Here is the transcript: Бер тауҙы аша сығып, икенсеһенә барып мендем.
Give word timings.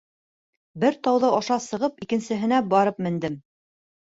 Бер 0.83 0.95
тауҙы 1.07 1.29
аша 1.41 1.59
сығып, 1.65 2.01
икенсеһенә 2.07 2.63
барып 2.73 3.07
мендем. 3.09 3.37